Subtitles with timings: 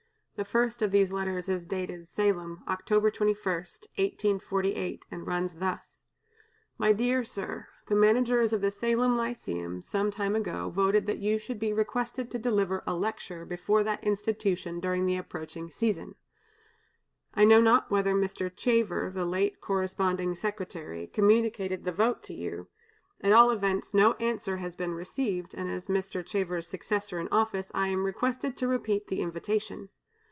[0.37, 6.01] The first of these letters is dated, Salem, October 21, 1848, and runs thus:
[6.79, 11.59] "MY DEAR SIR, The managers of the Salem Lyceum, sometime ago, voted that you should
[11.59, 16.15] be requested to deliver a lecture before that Institution during the approaching season.
[17.35, 18.49] I know not whether Mr.
[18.49, 22.67] Chever, the late corresponding secretary, communicated the vote to you;
[23.21, 26.23] at all events, no answer has been received, and as Mr.
[26.25, 29.89] Chever's successor in office, I am requested to repeat the invitation.